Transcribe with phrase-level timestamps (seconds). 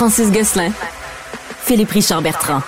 [0.00, 0.72] Francis Gosselin,
[1.62, 2.62] Philippe Richard Bertrand.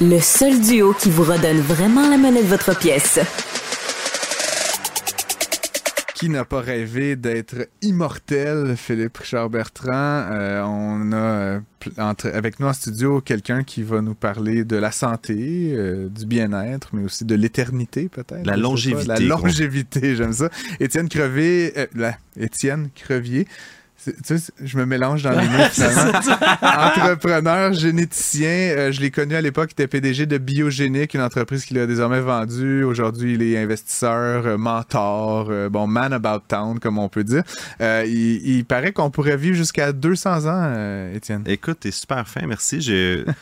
[0.00, 3.18] Le seul duo qui vous redonne vraiment la monnaie de votre pièce.
[6.14, 9.90] Qui n'a pas rêvé d'être immortel, Philippe Richard Bertrand?
[9.92, 11.60] Euh, on a euh,
[11.98, 16.24] entre- avec nous en studio quelqu'un qui va nous parler de la santé, euh, du
[16.24, 18.46] bien-être, mais aussi de l'éternité peut-être.
[18.46, 18.58] La pas.
[18.58, 20.48] longévité, La longévité, j'aime ça.
[20.80, 23.46] Étienne Crevier, euh, la- Étienne Crevier.
[24.04, 26.12] Tu sais, je me mélange dans les mots finalement.
[26.62, 31.64] Entrepreneur, généticien, euh, je l'ai connu à l'époque, il était PDG de Biogénique, une entreprise
[31.64, 32.82] qu'il a désormais vendue.
[32.84, 37.42] Aujourd'hui, il est investisseur, euh, mentor, euh, bon, man about town, comme on peut dire.
[37.80, 41.42] Euh, il, il paraît qu'on pourrait vivre jusqu'à 200 ans, euh, Étienne.
[41.46, 42.80] Écoute, t'es super fin, merci.
[42.80, 43.24] J-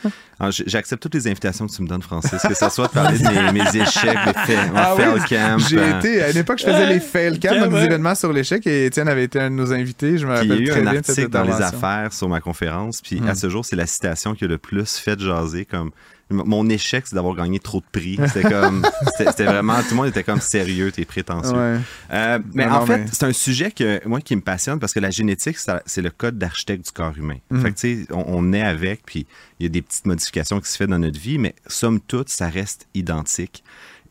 [0.65, 3.23] J'accepte toutes les invitations que tu me donnes, Francis, que ça soit de parler de
[3.51, 5.57] mes, mes échecs, de fa- mon Ah oui, fail camp.
[5.59, 8.65] J'ai été, à une époque, je faisais les fail camp, donc des événements sur l'échec,
[8.65, 10.17] et Étienne avait été un de nos invités.
[10.17, 13.01] Je me Puis il y a eu un article dans les affaires sur ma conférence,
[13.01, 13.27] puis Hmm.
[13.27, 15.65] à ce jour, c'est la citation qui a le plus fait jaser.
[15.65, 15.91] Comme
[16.29, 18.17] mon échec, c'est d'avoir gagné trop de prix.
[18.33, 18.85] C'était comme,
[19.17, 21.51] c'était vraiment, tout le monde était comme sérieux, t'es prétentieux.
[21.51, 21.77] Ouais.
[22.13, 24.79] Euh, mais Non, en non, fait, mais- c'est un sujet que moi qui me passionne
[24.79, 27.37] parce que la génétique, c'est le code d'architecte du corps humain.
[27.49, 27.61] Mhm.
[27.61, 29.27] Fait que tu sais, on, on est avec, puis
[29.59, 32.29] il y a des petites modifications qui se font dans notre vie, mais somme toute,
[32.29, 33.61] ça reste identique.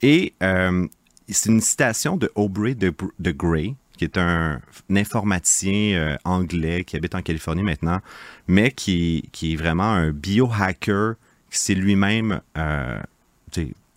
[0.02, 0.86] Et euh,
[1.28, 6.96] c'est une citation de Aubrey de, de Grey, qui est un, informaticien euh, anglais qui
[6.96, 8.00] habite en Californie maintenant,
[8.48, 11.16] mais qui, qui est vraiment un biohacker
[11.50, 12.98] qui s'est lui-même euh,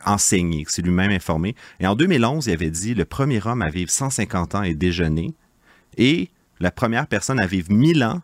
[0.05, 1.55] enseigné, qui s'est lui-même informé.
[1.79, 5.33] Et en 2011, il avait dit le premier homme à vivre 150 ans est déjeuner
[5.95, 8.21] et la première personne à vivre 1000 ans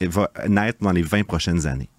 [0.00, 1.89] va naître dans les 20 prochaines années.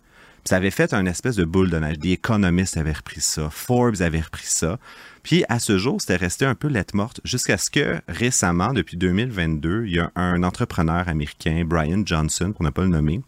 [0.44, 2.00] Puis ça avait fait un espèce de boule de neige.
[2.00, 4.80] Des économistes avaient repris ça, Forbes avait repris ça.
[5.24, 8.98] Puis à ce jour, c'était resté un peu lettre morte jusqu'à ce que récemment, depuis
[8.98, 13.22] 2022, il y a un entrepreneur américain, Brian Johnson, pour ne pas le nommer,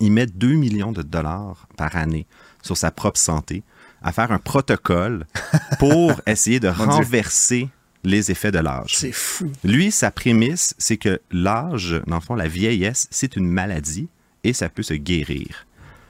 [0.00, 2.26] il met 2 millions de dollars par année
[2.62, 3.64] sur sa propre santé
[4.02, 5.26] à faire un protocole
[5.80, 6.84] pour essayer de Dieu.
[6.84, 7.68] renverser
[8.04, 8.96] les effets de l'âge.
[8.96, 9.50] C'est fou.
[9.64, 14.08] Lui, sa prémisse, c'est que l'âge, dans le fond, la vieillesse, c'est une maladie
[14.44, 15.66] et ça peut se guérir.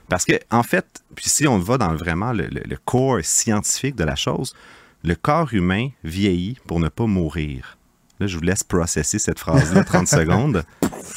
[0.09, 3.95] Parce que, en fait, puis si on va dans vraiment le, le- le corps scientifique
[3.95, 4.55] de la chose,
[5.03, 7.77] le corps humain vieillit pour ne pas mourir.
[8.19, 10.63] Là, je vous laisse processer cette phrase-là 30 secondes.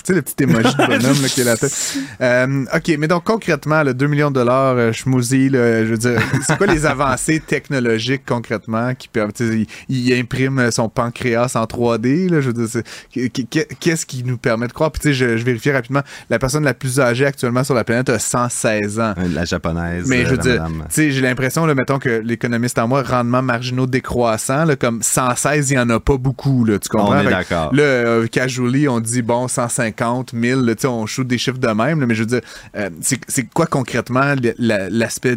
[0.04, 1.96] Sais, le petit émoji de bonhomme là, qui est la tête.
[2.20, 5.98] Euh, OK, mais donc concrètement, le 2 millions de dollars, euh, schmoozy, là, je veux
[5.98, 11.64] dire, c'est quoi les avancées technologiques concrètement qui sais, Il, il imprime son pancréas en
[11.64, 12.82] 3D, là, je veux dire,
[13.12, 13.46] qu-
[13.80, 14.90] qu'est-ce qui nous permet de croire?
[14.90, 17.84] Puis tu sais, je, je vérifie rapidement, la personne la plus âgée actuellement sur la
[17.84, 19.14] planète a 116 ans.
[19.32, 20.06] La japonaise.
[20.06, 20.84] Mais je veux euh, dire, madame.
[20.88, 25.70] tu sais, j'ai l'impression, mettons que l'économiste en moi, rendement marginaux décroissants, là, comme 116,
[25.70, 27.16] il n'y en a pas beaucoup, là, tu comprends?
[27.16, 27.74] On est d'accord.
[27.74, 29.48] Là, euh, casually, on dit, bon,
[29.90, 32.26] 150, 1000, là, tu sais, on shoot des chiffres de même, là, mais je veux
[32.26, 32.40] dire,
[32.76, 35.36] euh, c'est quoi concrètement la- l'aspect,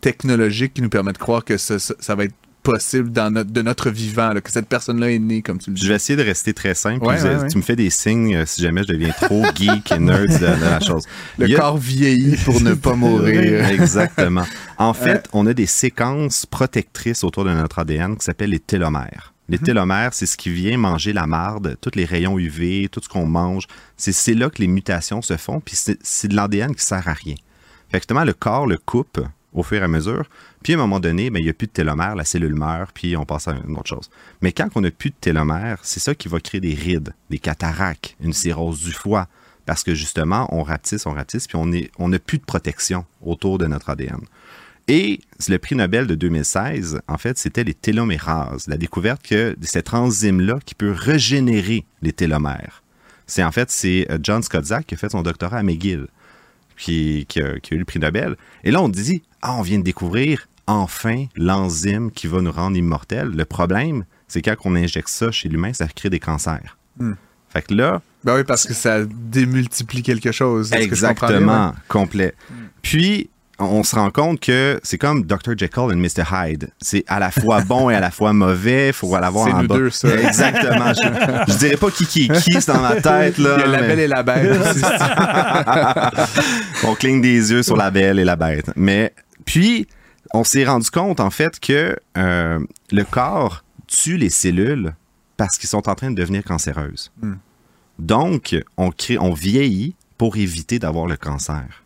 [0.00, 1.76] technologique qui nous permet de croire que ça,
[2.14, 5.58] va être possible dans notre, de notre vivant, là, que cette personne-là est née, comme
[5.58, 5.88] tu le Je dis.
[5.88, 7.04] vais essayer de rester très simple.
[7.04, 7.48] Ouais, puis ouais, vous- ouais.
[7.48, 10.38] Tu me fais des signes euh, si jamais je deviens trop geek et nerd de,
[10.38, 11.02] de la chose.
[11.38, 13.66] Le a- corps vieillit pour ne pas mourir.
[13.68, 14.44] Exactement.
[14.78, 19.31] En fait, on a des séquences protectrices autour de notre ADN qui s'appellent les télomères.
[19.52, 19.64] Les Mhm.
[19.64, 23.26] télomères, c'est ce qui vient manger la marde, tous les rayons UV, tout ce qu'on
[23.26, 23.66] mange.
[23.96, 27.34] C'est là que les mutations se font, puis c'est de l'ADN qui sert à rien.
[27.90, 29.20] Fait que justement, le corps le coupe
[29.52, 30.24] au fur et à mesure.
[30.62, 32.90] Puis à un moment donné, ben, il n'y a plus de télomères, la cellule meurt,
[32.94, 34.08] puis on passe à une autre chose.
[34.40, 37.38] Mais quand on n'a plus de télomères, c'est ça qui va créer des rides, des
[37.38, 39.28] cataractes, une cirrhose du foie.
[39.66, 41.58] Parce que justement, on rapetisse, on rapetisse, puis
[41.98, 44.22] on n'a plus de protection autour de notre ADN.
[44.88, 49.94] Et le prix Nobel de 2016, en fait, c'était les télomérases, la découverte que cette
[49.94, 52.82] enzyme-là qui peut régénérer les télomères.
[53.26, 56.06] C'est en fait, c'est euh, John Scott Zach qui a fait son doctorat à McGill,
[56.76, 58.36] qui, qui a, qui a eu le prix Nobel.
[58.64, 62.76] Et là, on dit, ah, on vient de découvrir enfin l'enzyme qui va nous rendre
[62.76, 63.28] immortels.
[63.28, 66.76] Le problème, c'est quand on injecte ça chez l'humain, ça crée des cancers.
[66.98, 67.14] Hmm.
[67.50, 70.70] Fait que là, Ben oui, parce que ça démultiplie quelque chose.
[70.70, 70.82] Que je?
[70.82, 72.34] Exactement, complet.
[72.80, 73.28] Puis,
[73.62, 75.56] on se rend compte que c'est comme Dr.
[75.56, 76.24] Jekyll et Mr.
[76.32, 76.70] Hyde.
[76.80, 78.88] C'est à la fois bon et à la fois mauvais.
[78.88, 79.76] Il faut l'avoir en nous bas.
[79.76, 80.08] deux, ça.
[80.18, 80.92] Exactement.
[80.94, 83.38] Je, je dirais pas qui qui est qui, c'est dans ma tête.
[83.38, 84.58] Là, Il y a la belle et la bête.
[86.84, 88.70] on cligne des yeux sur la belle et la bête.
[88.76, 89.12] Mais
[89.44, 89.86] puis,
[90.34, 92.58] on s'est rendu compte en fait que euh,
[92.90, 94.94] le corps tue les cellules
[95.36, 97.10] parce qu'ils sont en train de devenir cancéreuses.
[97.20, 97.34] Hmm.
[97.98, 101.84] Donc, on, crée, on vieillit pour éviter d'avoir le cancer.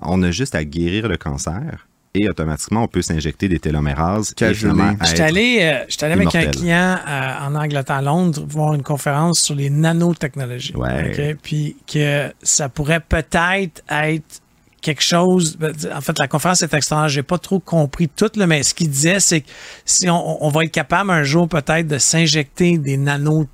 [0.00, 1.86] On a juste à guérir le cancer
[2.16, 4.34] et automatiquement, on peut s'injecter des télomérases.
[4.38, 8.84] finalement J'étais être- allé, euh, avec un client euh, en Angleterre, à Londres, voir une
[8.84, 10.76] conférence sur les nanotechnologies.
[10.76, 11.36] Ouais.
[11.42, 14.40] Puis que ça pourrait peut-être être
[14.80, 15.56] quelque chose.
[15.58, 17.08] ben, En fait, la conférence est extraordinaire.
[17.08, 19.48] J'ai pas trop compris tout, là, mais ce qu'il disait, c'est que
[19.84, 23.46] si on, on va être capable un jour peut-être de s'injecter des nanos,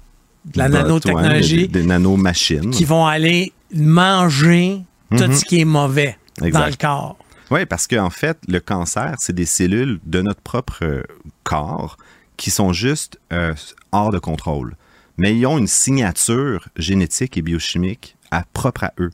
[0.44, 2.70] de la ouais, nanotechnologie des, des nanomachines.
[2.72, 4.82] qui vont aller manger
[5.16, 5.32] tout Mhm.
[5.34, 7.16] ce qui est mauvais dans le corps.
[7.50, 11.02] Oui, parce qu'en fait, le cancer, c'est des cellules de notre propre euh,
[11.42, 11.96] corps
[12.36, 13.54] qui sont juste euh,
[13.92, 14.76] hors de contrôle.
[15.18, 19.10] Mais ils ont une signature génétique et biochimique à, propre à eux.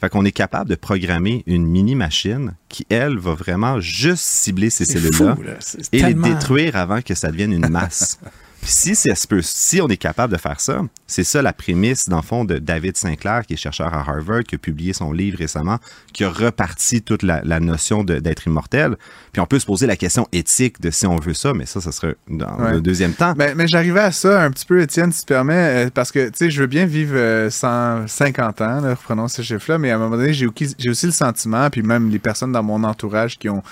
[0.00, 4.84] Fait qu'on est capable de programmer une mini-machine qui, elle, va vraiment juste cibler ces
[4.84, 5.54] cellules-là là.
[5.92, 8.18] Et tellement- les détruire avant que ça devienne une masse.
[8.64, 12.08] Si, ça se peut- si on est capable de faire ça, c'est ça la prémisse,
[12.08, 15.12] dans le fond, de David Sinclair, qui est chercheur à Harvard, qui a publié son
[15.12, 15.78] livre récemment,
[16.12, 18.96] qui a reparti toute la, la notion d'être immortel.
[19.32, 21.80] Puis on peut se poser la question éthique de si on veut ça, mais ça,
[21.80, 22.72] ça serait dans Ouais.
[22.74, 23.32] le deuxième temps.
[23.32, 26.26] Ben, mais j'arrivais à ça un petit peu, Étienne, si tu permets, euh, parce que,
[26.28, 29.96] tu sais, je veux bien vivre euh, 150 ans, là, reprenons ce chiffre-là, mais à
[29.96, 32.84] un moment donné, j'ai aussi, j'ai aussi le sentiment, puis même les personnes dans mon
[32.84, 33.62] entourage qui ont,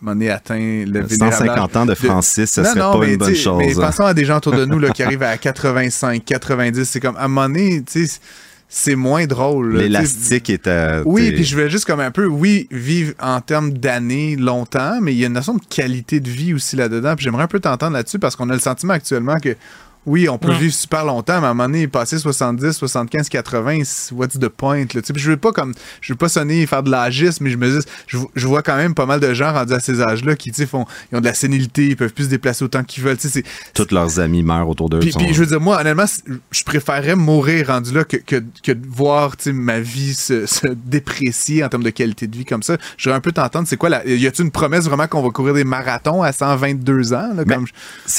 [0.00, 3.12] moment donné, atteint le vénérable 150 ans de Francis, ça Non, serait non, pas mais
[3.12, 3.58] une bonne chose.
[3.58, 3.80] Mais hein.
[3.80, 7.16] pensons à des gens autour de nous là, qui arrivent à 85, 90, c'est comme,
[7.16, 8.20] à un moment donné, tu sais,
[8.68, 9.76] c'est moins drôle.
[9.76, 11.02] L'élastique est à...
[11.04, 15.12] Oui, puis je voulais juste comme un peu, oui, vivre en termes d'années longtemps, mais
[15.12, 17.14] il y a une notion de qualité de vie aussi là-dedans.
[17.14, 19.56] Puis j'aimerais un peu t'entendre là-dessus parce qu'on a le sentiment actuellement que
[20.06, 20.58] oui, on peut Ouais.
[20.58, 24.48] vivre super longtemps, mais à un moment donné, passer 70, 75, 80, c'est- what's the
[24.48, 24.80] point?
[24.80, 24.86] Là?
[24.86, 27.44] Tu sais, puis je veux pas comme je veux pas sonner et faire de l'agisme,
[27.44, 29.80] mais je me dis, je, je vois quand même pas mal de gens rendus à
[29.80, 32.28] ces âges-là qui tu sais, font ils ont de la sénilité, ils peuvent plus se
[32.30, 33.16] déplacer autant qu'ils veulent.
[33.16, 34.98] Tu sais, c'est- Tous leurs amis meurent autour d'eux.
[35.00, 36.04] puis, sont- je veux dire, moi, honnêtement,
[36.50, 40.46] je préférerais mourir rendu là que, que, que de voir tu sais, ma vie se,
[40.46, 42.76] se déprécier en termes de qualité de vie comme ça.
[42.96, 44.06] J'aurais un peu t'entendre, c'est quoi la.
[44.06, 47.32] Y a-t-il une promesse vraiment qu'on va courir des marathons à 122 ans?
[47.34, 47.72] Là, Ben, comme je-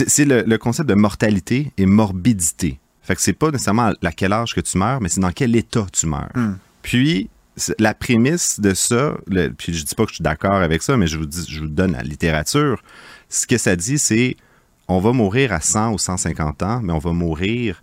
[0.08, 2.80] c'est le, le concept de mortalité et morbidité.
[3.02, 5.56] Fait que c'est pas nécessairement à quel âge que tu meurs, mais c'est dans quel
[5.56, 6.32] état tu meurs.
[6.34, 6.54] Hmm.
[6.82, 7.30] Puis,
[7.80, 10.98] la prémisse de ça, le- puis je dis pas que je suis d'accord avec ça,
[10.98, 12.82] mais je vous, dis, je vous donne la littérature.
[13.30, 14.36] Ce que ça dit, c'est
[14.88, 17.82] on va mourir à 100 ou 150 ans, mais on va mourir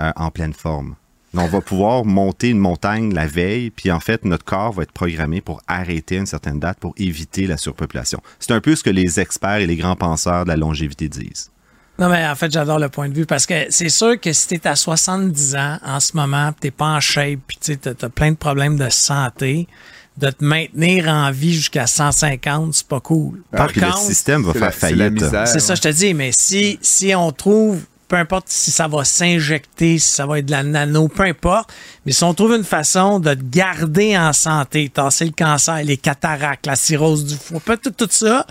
[0.00, 0.94] euh, en pleine forme.
[1.36, 4.92] On va pouvoir monter une montagne la veille, puis en fait, notre corps va être
[4.92, 8.20] programmé pour arrêter à une certaine date pour éviter la surpopulation.
[8.38, 11.50] C'est un peu ce que les experts et les grands penseurs de la longévité disent.
[11.98, 14.48] Non, mais en fait, j'adore le point de vue parce que c'est sûr que si
[14.48, 17.76] t'es à 70 ans en ce moment, pis t'es pas en shape, puis tu sais,
[17.76, 19.68] t'as t'as plein de problèmes de santé,
[20.16, 23.42] de te maintenir en vie jusqu'à 150, c'est pas cool.
[23.52, 25.12] Par Ah, le contre, système va c'est faire c'est faillite.
[25.22, 25.46] misère.
[25.46, 29.04] c'est ça, je te dis, mais si, si on trouve, peu importe si ça va
[29.04, 31.72] s'injecter, si ça va être de la nano, peu importe,
[32.04, 35.96] mais si on trouve une façon de te garder en santé, tasser le cancer, les
[35.96, 38.46] cataractes, la cirrhose du foie, peut-être tout ça,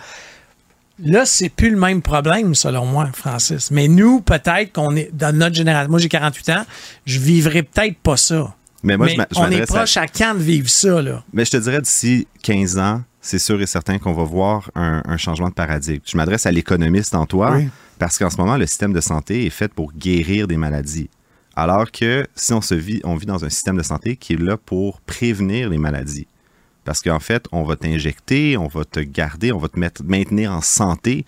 [1.00, 3.72] là, c'est plus le même problème, selon moi, Francis.
[3.72, 6.66] Mais nous, peut-être qu'on est dans notre génération, moi j'ai 48 ans,
[7.06, 8.54] je vivrai peut-être pas ça.
[8.84, 11.24] Mais moi, mais je on est à- proche à quand de vivre ça, là?
[11.31, 15.01] Mais je te dirais d'ici 15 ans, c'est sûr et certain qu'on va voir un,
[15.06, 16.01] un changement de paradigme.
[16.06, 17.69] Je m'adresse à l'économiste en toi Oui.
[17.98, 21.10] parce qu'en ce moment, le système de santé est fait pour guérir des maladies.
[21.56, 24.42] Alors que si on se vit, on vit dans un système de santé qui est
[24.42, 26.28] là pour prévenir les maladies.
[26.85, 30.51] Parce qu'en fait, on va t'injecter, on va te garder, on va te mettre, maintenir
[30.51, 31.25] en santé.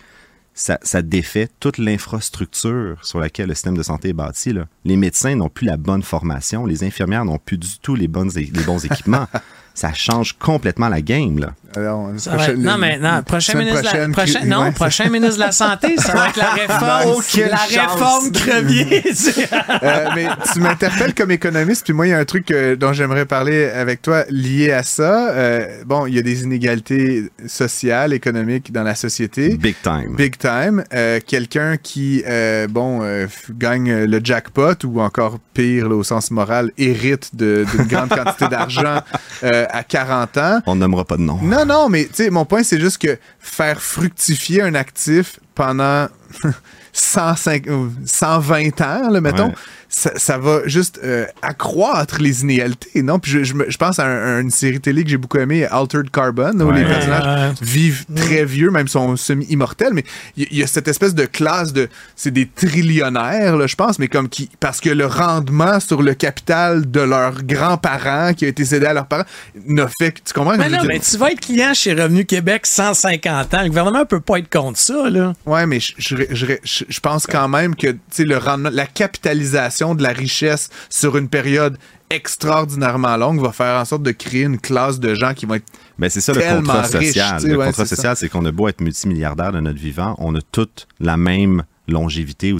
[0.54, 4.52] Ça, ça défait toute l'infrastructure sur laquelle le système de santé est bâti.
[4.52, 4.66] là.
[4.84, 8.30] Les médecins n'ont plus la bonne formation, les infirmières n'ont plus du tout les, bonnes,
[8.34, 9.26] les bons équipements.
[9.74, 11.38] ça change complètement la game.
[11.38, 11.54] Là.
[11.76, 15.36] Alors, Ça va être- non, mais non, prochain ministre, la, prochain- non, ouais, prochain ministre
[15.36, 19.02] de la Santé, ça va être la réforme, Oh, quelle la réforme crevier.
[19.82, 22.92] Euh, mais tu m'interpelles comme économiste, puis moi, il y a un truc euh, dont
[22.92, 25.30] j'aimerais parler avec toi lié à ça.
[25.30, 29.56] Euh, bon, il y a des inégalités sociales, économiques dans la société.
[29.56, 30.14] Big time.
[30.16, 30.84] Big time.
[30.94, 36.30] Euh, Quelqu'un qui, euh, bon, euh, gagne le jackpot ou encore pire, là, au sens
[36.30, 39.00] moral, hérite d'une grande quantité d'argent
[39.44, 40.60] euh, à 40 ans.
[40.66, 41.38] On nommera pas de nom.
[41.42, 46.08] Non, non, mais tu sais, mon point, c'est juste que faire fructifier un actif pendant
[46.92, 49.52] 105, ou 120 ans, là, mettons.
[49.98, 53.18] Ça, ça va juste euh, accroître les inégalités, non?
[53.18, 56.10] Puis je, je pense à, un- à une série télé que j'ai beaucoup aimée, Altered
[56.10, 56.80] Carbon, où Ouais.
[56.80, 60.04] les personnages vivent très vieux, même sont semi-immortels, mais
[60.36, 61.88] il y, a cette espèce de classe de...
[62.14, 64.50] C'est des trillionnaires, là, je pense, mais comme qui...
[64.60, 68.92] Parce que le rendement sur le capital de leurs grands-parents, qui a été cédé à
[68.92, 69.24] leurs parents,
[69.66, 70.20] n'a fait que...
[70.26, 70.58] Tu comprends?
[70.58, 73.62] Mais non, mais tu vas être client chez Revenu Québec 150 ans.
[73.62, 75.32] Le gouvernement peut pas être contre ça, là.
[75.46, 75.96] Ouais, mais je-
[76.88, 81.16] je pense quand même que tu sais, le rendement, la capitalisation de la richesse sur
[81.16, 81.78] une période
[82.10, 85.66] extraordinairement longue va faire en sorte de créer une classe de gens qui vont être
[85.98, 87.42] Ben, c'est ça le contrat riche, social.
[87.44, 90.40] le ouais, contrat social, c'est qu'on a beau être multimilliardaire de notre vivant, on a
[90.52, 92.52] toute la même longévité.
[92.52, 92.58] Ou,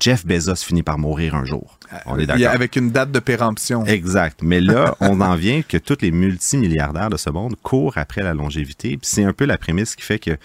[0.00, 1.78] Jeff Bezos finit par mourir un jour.
[2.06, 2.50] On est d'accord.
[2.50, 3.84] avec une date de péremption.
[3.84, 4.40] Exact.
[4.42, 8.34] Mais là, on en vient que tous les multimilliardaires de ce monde courent après la
[8.34, 8.98] longévité.
[9.02, 10.36] C'est un peu la prémisse qui fait que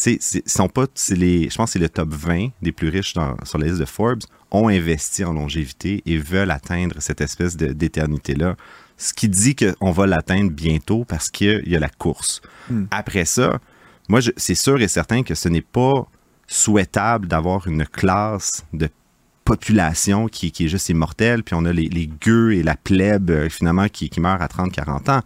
[0.00, 3.36] c'est, sont pas, les, je pense que c'est le top 20 des plus riches dans-
[3.44, 8.54] sur la liste de Forbes ont investi en longévité et veulent atteindre cette espèce d'éternité-là.
[8.96, 12.40] Ce qui dit qu'on va l'atteindre bientôt parce qu'il y a la course.
[12.92, 13.58] Après ça,
[14.08, 16.06] moi, je- c'est sûr et certain que ce n'est pas
[16.46, 18.88] souhaitable d'avoir une classe de
[19.44, 23.30] population qui, qui est juste immortelle, puis on a les, les gueux et la plèbe,
[23.30, 25.22] euh, finalement, qui, qui meurent à 30-40 ans.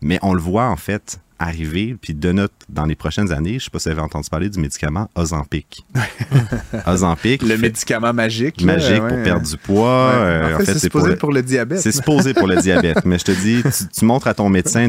[0.00, 3.64] Mais on le voit, en fait, arriver, puis de notre, dans les prochaines années, je
[3.64, 5.84] sais pas si vous avez entendu parler du médicament Ozempic.
[6.86, 8.60] Ozempic, Le fait- médicament magique.
[8.60, 10.08] là, magique pour perdre du poids.
[10.10, 10.14] Ouais.
[10.16, 11.80] euh, en fait, c'est supposé pour le diabète.
[11.80, 14.88] c'est supposé pour le diabète, mais je te dis, tu, tu montres à ton médecin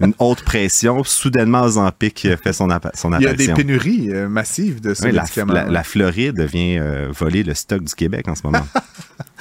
[0.00, 3.54] une, haute pression, soudainement Ozempic fait son, appa- son Il y a des apparition.
[3.56, 5.52] pénuries euh, massives de ce Oui, la, médicament.
[5.52, 8.66] la- la Floride vient euh, voler le stock du Québec en ce moment.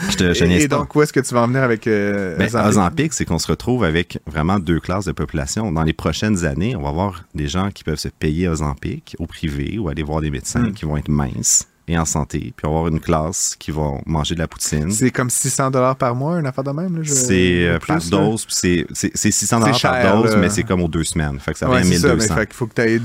[0.10, 2.50] je te, je et, donc, où est-ce que tu vas en venir avec euh, Ben,
[2.68, 3.14] Ozempic?
[3.14, 5.72] C'est qu'on se retrouve avec vraiment deux classes de population.
[5.72, 9.26] Dans les prochaines années, on va avoir des gens qui peuvent se payer Ozempic au
[9.26, 10.74] privé ou aller voir des médecins Hmm.
[10.74, 12.52] qui vont être minces et en santé.
[12.58, 14.90] Puis on va avoir une classe qui va manger de la poutine.
[14.92, 17.00] C'est comme 600 dollars par mois, une affaire de même.
[17.04, 20.32] je- C'est euh, plus, par dose, puis c'est- c'est c'est 600 dollars C'est par dose,
[20.32, 20.38] là.
[20.38, 21.40] mais c'est comme aux deux semaines.
[21.40, 22.36] Fait que ça Ouais, revient à c'est ça, mais 1200.
[22.36, 23.02] fait qu'il faut que tu aies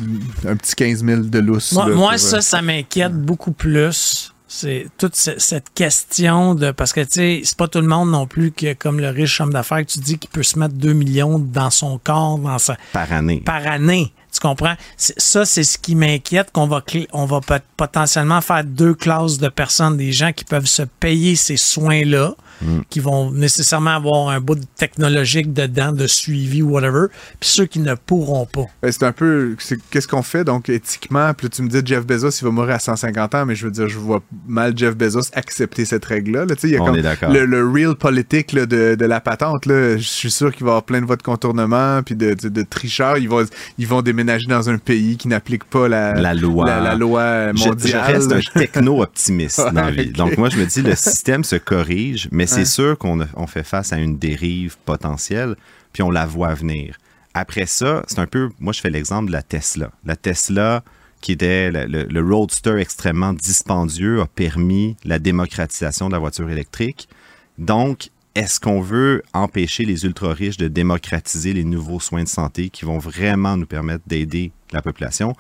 [0.49, 1.73] un petit 15 000 de lousse.
[1.73, 4.33] Moi, là, moi, pour, ça, euh, ça m'inquiète beaucoup plus.
[4.53, 6.73] C'est toute ce- cette question de.
[6.73, 9.41] Parce que, tu sais, c'est pas tout le monde non plus qui, comme le riche
[9.41, 12.59] homme d'affaires, que tu dis qu'il peut se mettre 2 millions dans son corps, dans
[12.59, 13.41] sa, par année.
[13.47, 14.13] par année.
[14.33, 14.75] Tu comprends?
[14.97, 17.41] Ça, c'est ce qui m'inquiète, qu'on va, on va
[17.77, 22.81] potentiellement faire deux classes de personnes, des gens qui peuvent se payer ces soins-là, Mm.
[22.91, 27.07] qui vont nécessairement avoir un bout de technologique dedans, de suivi ou whatever,
[27.39, 28.67] puis ceux qui ne pourront pas.
[28.83, 29.57] ben, c'est un peu.
[29.91, 31.33] Qu'est-ce qu'on fait, donc, éthiquement?
[31.35, 33.65] Puis là, tu me dis Jeff Bezos, il va mourir à 150 ans, mais je
[33.65, 36.45] veux dire, je vois mal Jeff Bezos accepter cette règle-là.
[36.45, 36.55] là.
[36.63, 37.33] Il y a On comme est d'accord.
[37.33, 39.65] le, le real politique là, de, de la patente.
[39.67, 39.97] là.
[39.97, 42.49] Je suis sûr qu'il va y avoir plein de voies de contournement, puis de, de,
[42.51, 43.17] de tricheurs.
[43.19, 43.45] Ils vont,
[43.79, 46.67] ils vont déménager dans un pays qui n'applique pas la, La loi.
[46.67, 48.05] la, la loi Je- mondiale.
[48.07, 50.11] Je, reste un techno-optimiste dans la vie.
[50.11, 53.93] Donc, moi, je me dis, le système se corrige, mais c'est sûr qu'on fait face
[53.93, 55.57] à une dérive potentielle,
[55.93, 56.97] puis on la voit venir.
[57.35, 59.91] Après ça, c'est un peu, moi, je fais l'exemple de la Tesla.
[60.05, 60.83] La Tesla,
[61.21, 67.09] qui était le, roadster extrêmement dispendieux, a permis la démocratisation de la voiture électrique.
[67.59, 72.85] Donc, est-ce qu'on veut empêcher les ultra-riches de démocratiser les nouveaux soins de santé qui
[72.85, 75.35] vont vraiment nous permettre d'aider la population?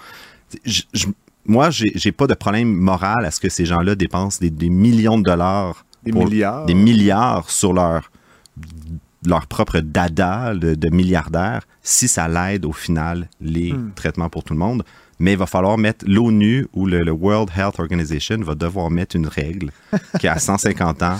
[0.64, 1.07] Je- je-
[1.47, 5.25] moi, j'ai pas de problème moral à ce que ces gens-là dépensent des millions de
[5.25, 6.66] dollars, Des pour- milliards.
[6.66, 8.11] des milliards sur leur,
[9.26, 13.90] leur propre dada de, de milliardaires si ça l'aide au final les Hmm.
[13.95, 14.83] traitements pour tout le monde.
[15.19, 19.16] Mais il va falloir mettre l'ONU ou le, le World Health Organization va devoir mettre
[19.16, 19.71] une règle
[20.21, 21.19] qu'à 150 ans,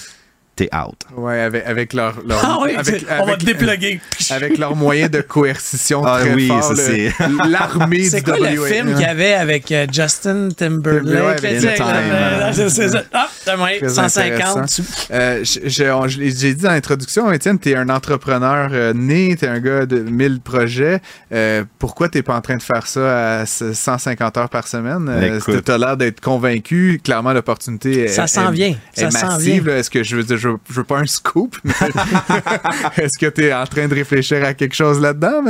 [0.57, 0.97] t'es out.
[1.17, 4.01] Ouais, avec, avec leur, leur- Ah oui, avec, on va avec- te dépluguer.
[4.31, 7.13] avec leurs moyens de coercition Ah très oui, le- c'est-
[7.47, 11.41] l'armée C'est du quoi le film qu'il y avait avec euh, Justin Timberlake?
[11.43, 13.07] Timberlake, Time, c'est- c'est.
[13.13, 14.69] Ah, t'as moyen, Très 150.
[14.69, 14.83] tu-
[15.13, 19.61] Euh, J'ai dit dans l'introduction, Étienne, tu es un entrepreneur euh, né, tu es un
[19.61, 21.01] gars de 1000 projets.
[21.33, 25.09] Euh, pourquoi tu pas en train de faire ça à ce- 150 heures par semaine?
[25.09, 27.01] Euh, tu as l'air d'être convaincu.
[27.03, 28.75] Clairement, l'opportunité est, Ça s'en est- vient.
[28.97, 29.69] est Ça s'en massive.
[29.69, 31.57] Est-ce que je veux dire, je, veux- je veux pas un scoop,
[32.97, 35.43] est-ce que tu es en train de réfléchir à quelque chose là-dedans,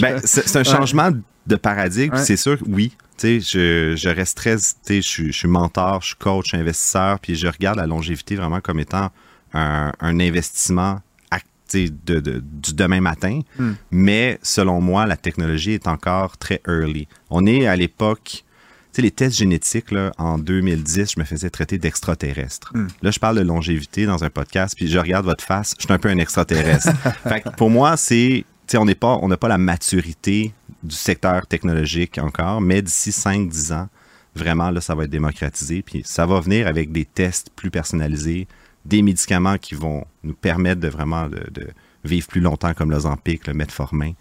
[0.00, 1.10] Ben, c'est un changement
[1.46, 2.14] de paradigme.
[2.14, 2.22] Ouais.
[2.24, 2.92] C'est sûr oui.
[3.22, 4.56] Tu sais, je, je reste très.
[4.56, 7.46] tu sais, Je suis, je suis mentor, je suis coach, je suis investisseur, puis je
[7.46, 9.10] regarde la longévité vraiment comme étant
[9.54, 11.00] un, un investissement
[11.30, 13.40] ac- tu sais, de, de- du demain matin.
[13.58, 13.74] Hmm.
[13.92, 17.06] Mais selon moi, la technologie est encore très early.
[17.30, 18.44] On est à l'époque.
[18.92, 22.72] Tu sais, les tests génétiques, là, en 2010, je me faisais traiter d'extraterrestre.
[22.74, 22.88] Hmm.
[23.02, 25.92] Là, je parle de longévité dans un podcast, puis je regarde votre face, je suis
[25.92, 26.90] un peu un extraterrestre.
[27.28, 30.52] fait que pour moi, c'est, on n'est pas, on n'a pas la maturité
[30.82, 33.88] du secteur technologique encore, mais d'ici 5-10 ans,
[34.34, 38.48] vraiment, là, ça va être démocratisé, puis ça va venir avec des tests plus personnalisés,
[38.84, 41.68] des médicaments qui vont nous permettre de vraiment de, de
[42.04, 44.12] vivre plus longtemps, comme l'Ozempic, le Metformin,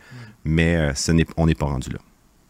[0.44, 2.00] mais euh, ce n'est, on n'est pas rendu là.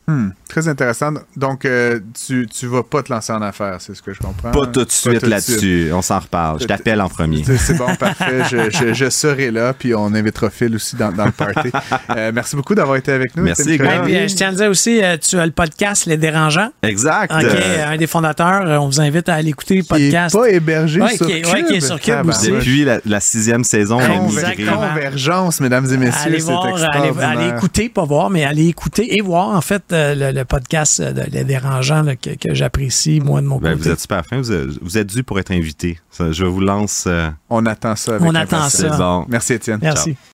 [0.08, 1.14] Hmm, très intéressant.
[1.38, 4.52] Donc, euh, tu ne vas pas te lancer en affaires, c'est ce que je comprends.
[4.52, 5.92] Pas tout de suite là-dessus.
[5.94, 6.60] On s'en reparle.
[6.60, 7.44] Je t'appelle en premier.
[7.44, 8.44] C'est bon, parfait.
[8.50, 11.72] Je, je, je, serai là, puis on invitera Phil aussi dans, dans le party.
[12.18, 13.44] Euh, merci beaucoup d'avoir été avec nous.
[13.44, 13.78] Merci.
[13.78, 16.72] Puis, je tiens à dire aussi, euh, tu as le podcast Les Dérangeants.
[16.84, 17.32] Exact.
[17.32, 17.46] OK,
[17.86, 18.82] un des fondateurs.
[18.82, 20.36] On vous invite à aller écouter le podcast.
[20.36, 21.54] Qui pas hébergé ouais, sur qui, Cube.
[21.54, 22.52] Ouais, qui est sur Cube aussi.
[22.52, 26.22] Depuis la, la, sixième saison, Conver Convergence, mesdames et messieurs.
[26.26, 30.32] Allez voir, allez, allez, écouter, pas voir, mais allez écouter et voir, en fait, le,
[30.32, 33.84] le podcast de Les Dérangeants là, que, que j'apprécie, moi, de mon ben, côté.
[33.84, 34.38] Vous êtes super fin.
[34.38, 36.00] Vous êtes, vous êtes dû pour être invité.
[36.20, 37.06] Je vous lance.
[37.08, 37.30] Euh...
[37.50, 38.16] On attend ça.
[38.16, 38.98] Avec On attend ça.
[38.98, 39.26] Bon.
[39.30, 39.80] Merci, Étienne.
[39.82, 40.14] Merci.
[40.14, 40.24] Ciao.